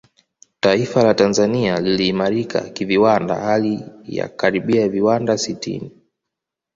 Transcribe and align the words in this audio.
Taifa 0.59 1.03
la 1.03 1.13
Tanzania 1.13 1.79
liliimarika 1.79 2.61
kiviwanda 2.69 3.35
hali 3.35 3.85
ya 4.05 4.27
karibia 4.27 4.89
viwanda 4.89 5.37
sitini 5.37 5.91